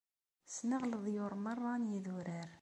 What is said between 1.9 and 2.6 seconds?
yidurar.